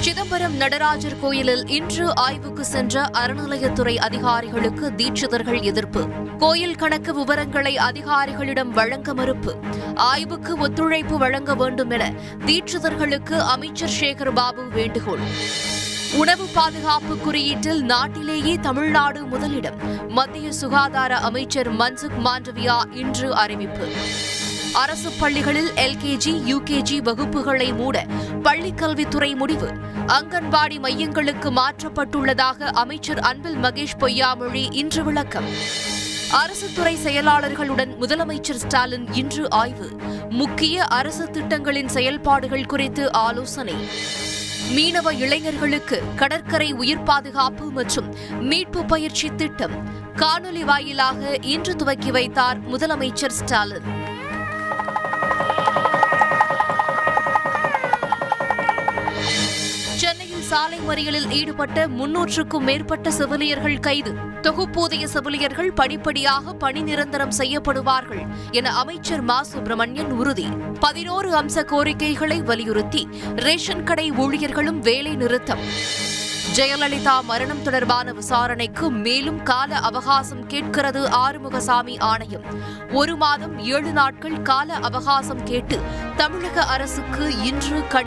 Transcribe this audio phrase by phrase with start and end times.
[0.00, 6.06] சிதம்பரம் நடராஜர் கோயிலில் இன்று ஆய்வுக்கு சென்ற அறநிலையத்துறை அதிகாரிகளுக்கு தீட்சிதர்கள் எதிர்ப்பு.
[6.38, 9.56] கோயில் கணக்கு விவரங்களை அதிகாரிகளிடம் வழங்க மறுப்பு.
[9.94, 12.12] ஆய்வுக்கு ஒத்துழைப்பு வழங்க வேண்டும் என
[12.46, 15.18] தீட்சிதர்களுக்கு அமைச்சர் சேகர் பாபு வேண்டுகோள்.
[16.14, 20.08] உணவு பாதுகாப்பு குறியீட்டில் நாட்டிலேயே தமிழ்நாடு முதலிடம்.
[20.08, 23.88] மத்திய சுகாதார அமைச்சர் மன்சுக் மாண்டவியா இன்று அறிவிப்பு.
[24.74, 28.06] அரசு பள்ளிகளில் எல்கேஜி யுகேஜி வகுப்புகளை மூட
[28.42, 29.68] பள்ளிக்கல்வித்துறை முடிவு.
[30.06, 35.44] அங்கன்வாடி மையங்களுக்கு மாற்றப்பட்டுள்ளதாக அமைச்சர் அன்பில் மகேஷ் பொய்யாமொழி இன்று விளக்கம்.
[36.30, 39.90] அரசு துறை செயலாளர்களுடன் முதலமைச்சர் ஸ்டாலின் இன்று ஆய்வு.
[40.30, 43.74] முக்கிய அரசு திட்டங்களின் செயல்பாடுகள் குறித்து ஆலோசனை.
[44.72, 49.88] மீனவ இளைஞர்களுக்கு கடற்கரை உயிர் பாதுகாப்பு மற்றும் மீட்பு பயிற்சி திட்டம்.
[50.16, 54.08] காணொலி வாயிலாக இன்று துவக்கி வைத்தார் முதலமைச்சர் ஸ்டாலின்.
[60.50, 64.14] சாலை மறியலில் ஈடுபட்ட முன்னூற்றுக்கும் மேற்பட்ட செவிலியர்கள் கைது.
[64.40, 69.42] தொகுப்பூதிய செவிலியர்கள் படிப்படியாக பணி நிரந்தரம் செய்யப்படுவார்கள் என அமைச்சர் மா.
[69.42, 70.46] சுப்பிரமணியன் உறுதி.
[70.80, 75.58] பதினோரு அம்ச கோரிக்கைகளை வலியுறுத்தி ரேஷன் கடை ஊழியர்களும் வேலை நிறுத்தம்.
[76.56, 82.42] ஜெயலலிதா மரணம் தொடர்பான விசாரணைக்கு மேலும் கால அவகாசம் கேட்கிறது ஆறுமுகசாமி ஆணையம்.
[82.92, 85.80] ஒரு மாதம் ஏழு நாட்கள் கால அவகாசம் கேட்டு
[86.16, 87.86] தமிழக அரசுக்கு இன்று